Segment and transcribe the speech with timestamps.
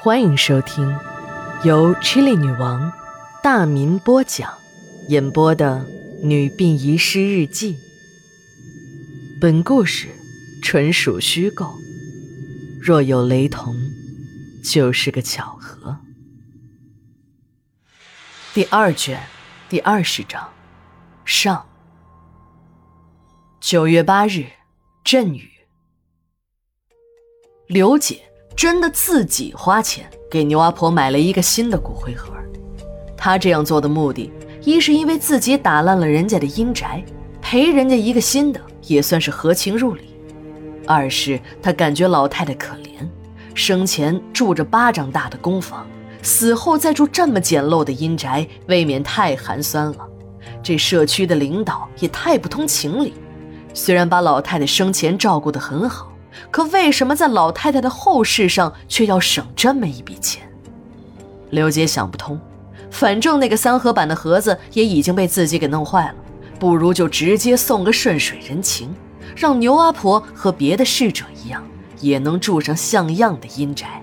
[0.00, 0.96] 欢迎收听
[1.64, 2.92] 由 Chili 女王
[3.42, 4.56] 大民播讲、
[5.08, 5.84] 演播的
[6.24, 7.74] 《女病遗失日记》。
[9.40, 10.06] 本故事
[10.62, 11.74] 纯属虚构，
[12.80, 13.74] 若有雷同，
[14.62, 15.98] 就是个巧合。
[18.54, 19.20] 第二卷
[19.68, 20.48] 第二十章
[21.24, 21.66] 上。
[23.60, 24.46] 九月八日，
[25.02, 25.50] 阵雨。
[27.66, 28.27] 刘姐
[28.58, 32.34] 真的自己花钱给牛阿婆买了一个新的骨灰盒。
[33.16, 34.32] 她这样做的目的，
[34.64, 37.04] 一是因为自己打烂了人家的阴宅，
[37.40, 40.02] 赔人家一个新的也算是合情入理；
[40.88, 43.08] 二是她感觉老太太可怜，
[43.54, 45.86] 生前住着巴掌大的公房，
[46.20, 49.98] 死后再住这么简陋的阴宅，未免太寒酸了。
[50.64, 53.14] 这社区的领导也太不通情理。
[53.72, 56.07] 虽然把老太太生前照顾得很好，
[56.50, 60.48] 可为什么在老太太的后事上却要省这么一笔钱？
[61.50, 62.38] 刘姐想不通。
[62.90, 66.14] 反正那个三合板的盒子也已经被自己给弄坏了，
[66.58, 68.94] 不如就直接送个顺水人情，
[69.36, 71.62] 让牛阿婆和别的逝者一样，
[72.00, 74.02] 也能住上像样的阴宅。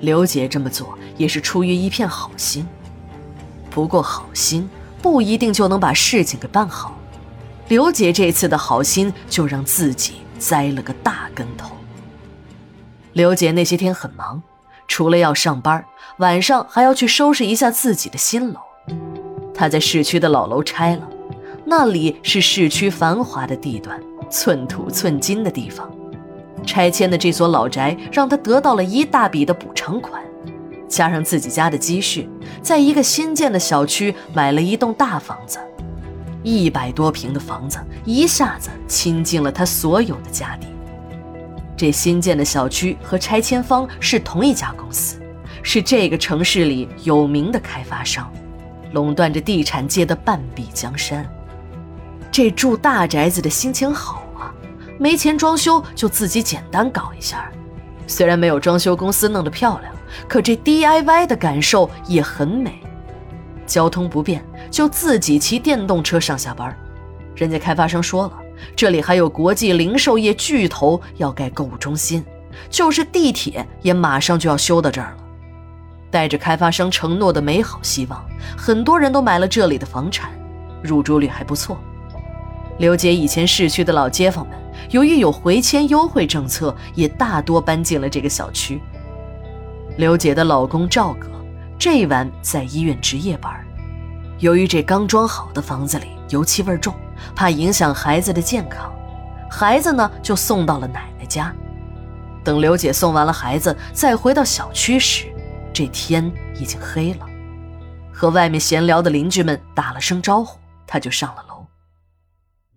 [0.00, 2.66] 刘姐这么做也是出于一片好心，
[3.70, 4.68] 不过好心
[5.00, 6.98] 不一定就能把事情给办好。
[7.68, 11.74] 刘姐这次的好心，就让自己栽了个大跟头。
[13.14, 14.42] 刘姐那些天很忙，
[14.86, 15.82] 除了要上班，
[16.18, 18.60] 晚上还要去收拾一下自己的新楼。
[19.54, 21.08] 她在市区的老楼拆了，
[21.64, 23.98] 那里是市区繁华的地段，
[24.30, 25.90] 寸土寸金的地方。
[26.66, 30.22] 拆迁的这所老宅，让她得到了一大笔的补偿款，
[30.86, 32.28] 加上自己家的积蓄，
[32.60, 35.58] 在一个新建的小区买了一栋大房子。
[36.44, 40.68] 一百多平的房子一下子倾尽了他所有的家底。
[41.76, 45.20] 这新建的小区和拆迁方是同一家公司，
[45.62, 48.30] 是这个城市里有名的开发商，
[48.92, 51.26] 垄断着地产界的半壁江山。
[52.30, 54.54] 这住大宅子的心情好啊，
[54.98, 57.50] 没钱装修就自己简单搞一下。
[58.06, 59.92] 虽然没有装修公司弄得漂亮，
[60.28, 62.80] 可这 DIY 的感受也很美。
[63.66, 66.76] 交通不便，就自己骑电动车上下班。
[67.34, 68.32] 人家开发商说了，
[68.76, 72.24] 这里还有国际零售业巨头要盖购物中心，
[72.70, 75.24] 就是地铁也马上就要修到这儿了。
[76.10, 78.24] 带着开发商承诺的美好希望，
[78.56, 80.30] 很多人都买了这里的房产，
[80.80, 81.76] 入住率还不错。
[82.78, 84.56] 刘姐以前市区的老街坊们，
[84.90, 88.80] 由于有回迁优惠政策，也大多搬进了这个小区。
[89.96, 91.33] 刘姐的老公赵哥。
[91.78, 93.52] 这晚在医院值夜班，
[94.38, 96.94] 由于这刚装好的房子里油漆味重，
[97.34, 98.92] 怕影响孩子的健康，
[99.50, 101.54] 孩子呢就送到了奶奶家。
[102.42, 105.26] 等刘姐送完了孩子，再回到小区时，
[105.72, 107.26] 这天已经黑了。
[108.12, 111.66] 和外面闲聊的邻居们打了声招呼，她就上了楼。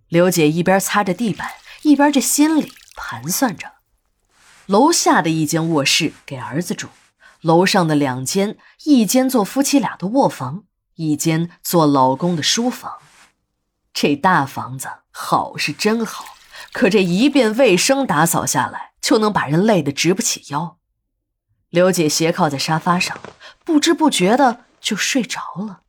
[0.09, 1.50] 刘姐一边擦着地板，
[1.84, 3.74] 一边这心里盘算着：
[4.66, 6.88] 楼下的一间卧室给儿子住。
[7.47, 10.66] 楼上的两间，一间做夫妻俩的卧房，
[10.96, 12.97] 一间做老公的书房。
[13.94, 16.25] 这大房子好是真好，
[16.74, 20.78] 可这一遍卫生打扫下来，就能把人累得直不起腰。
[21.69, 23.18] 刘姐斜靠在沙发上，
[23.63, 25.84] 不知不觉的就睡着了。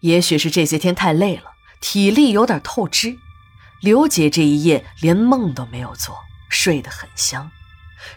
[0.00, 1.44] 也许是这些天太累了，
[1.80, 3.16] 体力有点透支，
[3.80, 6.14] 刘姐这一夜连梦都没有做，
[6.50, 7.50] 睡得很香。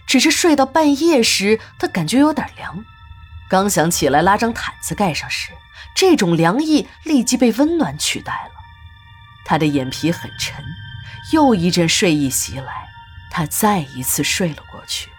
[0.05, 2.83] 只是睡到半夜时，她感觉有点凉，
[3.49, 5.51] 刚想起来拉张毯子盖上时，
[5.95, 8.51] 这种凉意立即被温暖取代了。
[9.45, 10.63] 她的眼皮很沉，
[11.31, 12.87] 又一阵睡意袭来，
[13.31, 15.09] 她再一次睡了过去。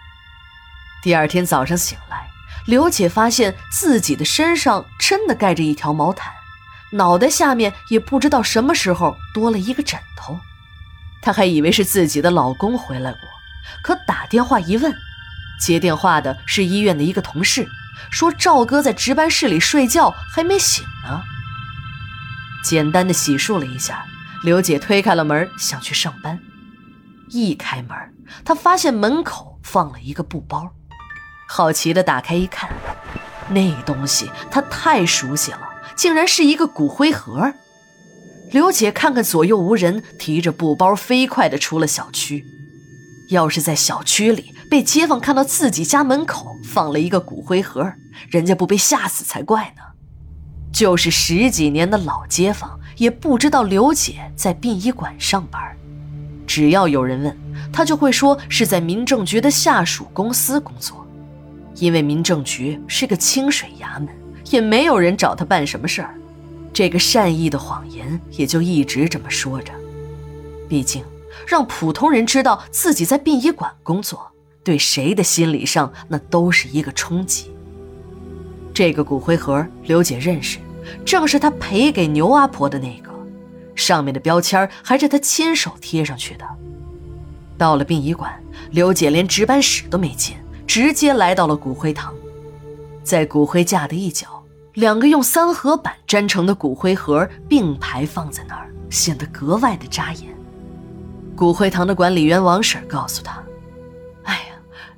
[1.01, 2.27] 第二天早上醒来，
[2.67, 6.31] 刘姐发现自己的身上真的盖着一条毛毯，
[6.91, 10.39] 脑袋下面也不知道什么时候多了一个枕头，
[11.21, 13.19] 她还以为是自己的老公回来过。
[13.83, 14.95] 可打电话一问，
[15.59, 17.67] 接电话的是医院的一个同事，
[18.09, 21.21] 说赵哥在值班室里睡觉，还没醒呢。
[22.63, 24.05] 简单的洗漱了一下，
[24.43, 26.39] 刘姐推开了门，想去上班。
[27.29, 27.97] 一开门，
[28.43, 30.71] 她发现门口放了一个布包，
[31.47, 32.69] 好奇的打开一看，
[33.49, 35.61] 那东西她太熟悉了，
[35.95, 37.53] 竟然是一个骨灰盒。
[38.51, 42.45] 刘姐看看左右无人，提着布包飞快的出了小区。
[43.31, 47.91] 要是在小区里被街坊看到自己家门口放了一个骨灰盒，
[48.29, 49.81] 人家不被吓死才怪呢。
[50.71, 55.61] 就是十几年的老街坊也不知道刘姐在殡仪馆上班，
[56.45, 57.37] 只要有人问，
[57.71, 61.05] 她就会说是在民政局的下属公司工作。
[61.75, 64.09] 因为民政局是个清水衙门，
[64.49, 66.13] 也没有人找他办什么事儿，
[66.73, 69.71] 这个善意的谎言也就一直这么说着。
[70.67, 71.03] 毕竟，
[71.45, 74.31] 让普通人知道自己在殡仪馆工作，
[74.63, 77.51] 对谁的心理上那都是一个冲击。
[78.73, 80.57] 这个骨灰盒，刘姐认识，
[81.05, 83.11] 正是她赔给牛阿婆的那个，
[83.75, 86.45] 上面的标签还是她亲手贴上去的。
[87.57, 88.33] 到了殡仪馆，
[88.71, 90.35] 刘姐连值班室都没进，
[90.65, 92.13] 直接来到了骨灰堂，
[93.03, 94.43] 在骨灰架的一角，
[94.73, 100.33] 两个用三合板粘成的骨灰盒并排放在那儿，显得格外的扎眼。
[101.41, 103.43] 骨灰堂的管理员王婶告诉他
[104.25, 104.53] ：“哎呀，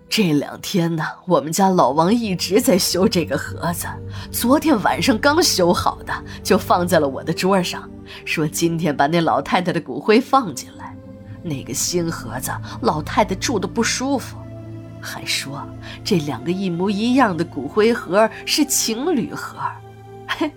[0.10, 3.88] 这两天呢，我们家老王一直在修这个盒子，
[4.30, 6.14] 昨天晚上刚修好的，
[6.44, 7.90] 就放在了我的桌上，
[8.26, 10.94] 说今天把那老太太的骨灰放进来。”
[11.42, 12.52] 那个新盒子，
[12.82, 14.36] 老太太住的不舒服，
[15.00, 15.66] 还说
[16.04, 19.56] 这两个一模一样的骨灰盒是情侣盒。
[20.28, 20.52] 嘿，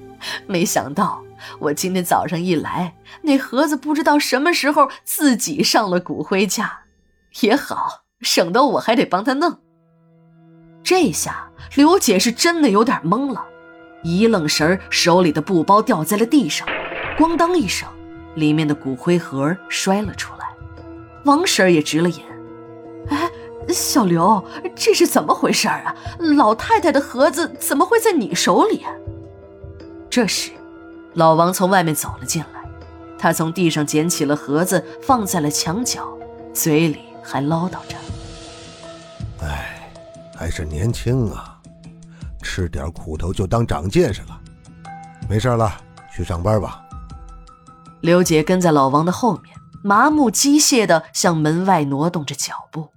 [0.48, 1.22] 没想到
[1.58, 6.80] 我今天早上一来，那盒子不知道什么时候自己上了骨灰架，
[7.40, 9.58] 也好，省得我还得帮他弄。
[10.82, 13.44] 这下刘姐是真的有点懵了，
[14.02, 16.66] 一愣神手里的布包掉在了地上，
[17.18, 17.88] 咣当一声，
[18.36, 20.46] 里面的骨灰盒摔了出来。
[21.24, 22.20] 王婶儿也直了眼，
[23.08, 23.28] 哎，
[23.68, 24.44] 小刘，
[24.76, 25.92] 这是怎么回事啊？
[26.36, 28.86] 老太太的盒子怎么会在你手里？
[30.08, 30.52] 这时，
[31.16, 32.62] 老王从外面走了进来，
[33.18, 36.06] 他从地上捡起了盒子，放在了墙角，
[36.52, 37.96] 嘴里还唠叨着
[39.42, 39.90] ：“哎，
[40.36, 41.58] 还是年轻啊，
[42.42, 44.40] 吃点苦头就当长见识了。
[45.26, 45.72] 没事了，
[46.14, 46.82] 去上班吧。”
[48.02, 49.56] 刘姐跟在老王的后面。
[49.82, 52.88] 麻木机械地向门外挪动着脚步。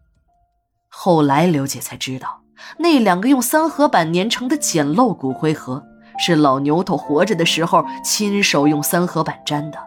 [0.88, 2.42] 后来，刘姐才知道，
[2.80, 5.86] 那两个用三合板粘成的简陋骨灰盒，
[6.20, 9.80] 是老牛头活着的时候亲手用三合板粘的。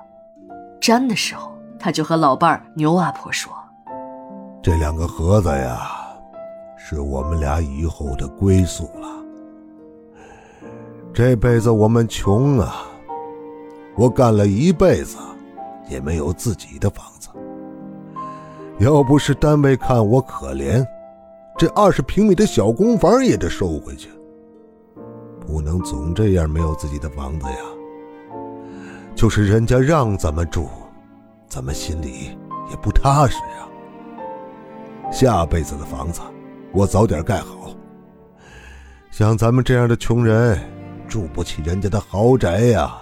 [0.80, 3.52] 粘的时候，他就和老伴儿牛阿婆说
[4.60, 5.90] ：“这两个盒子呀，
[6.76, 9.08] 是我们俩以后的归宿了。
[11.12, 12.82] 这辈子我们穷啊，
[13.96, 15.18] 我干了一辈子。”
[15.88, 17.28] 也没有自己的房子，
[18.78, 20.82] 要不是单位看我可怜，
[21.58, 24.08] 这二十平米的小公房也得收回去。
[25.46, 27.56] 不能总这样没有自己的房子呀。
[29.14, 30.68] 就是人家让咱们住，
[31.48, 32.36] 咱们心里
[32.70, 33.68] 也不踏实呀。
[35.10, 36.20] 下辈子的房子，
[36.72, 37.70] 我早点盖好。
[39.10, 40.58] 像咱们这样的穷人，
[41.06, 42.96] 住不起人家的豪宅呀。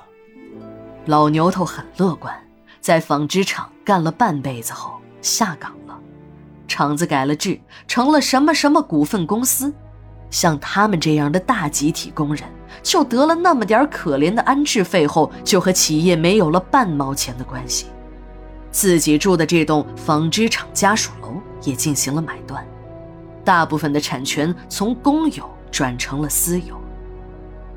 [1.06, 2.34] 老牛头很乐观。
[2.80, 5.98] 在纺织厂干了半辈子后下岗了，
[6.66, 9.70] 厂子改了制，成了什么什么股份公司。
[10.30, 12.44] 像他们这样的大集体工人，
[12.82, 17.86] 就得了那么点可怜的安置费后，就和企业没有了半毛钱的关系。
[18.70, 22.64] 自己住的这栋纺织厂家属楼也进行了买断，
[23.44, 26.80] 大部分的产权从公有转成了私有。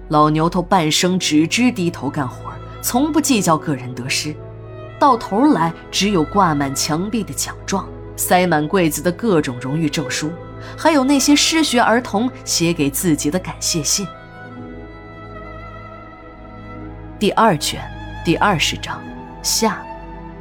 [0.10, 2.52] 老牛头半生只知低头干活，
[2.82, 4.36] 从不计较个人得失。
[5.00, 10.30] 到头来，只有挂满墙壁的奖状，塞满柜子的各种荣誉证书，
[10.78, 14.08] 还有那些失学儿童写给自己的感谢信。
[17.20, 17.82] 第二卷
[18.26, 19.02] 第二十章，
[19.42, 19.82] 下，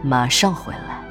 [0.02, 1.01] 马上回来。